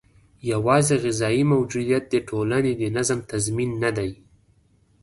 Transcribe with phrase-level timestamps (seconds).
[0.51, 4.11] یوازې غذايي موجودیت د ټولنې د نظم تضمین نه دی.